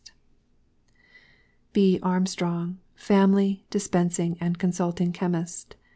[1.73, 1.99] B.
[2.01, 5.75] ARMSTRONG, FAMILY, DISPENSING & CONSULTING CHEMIST.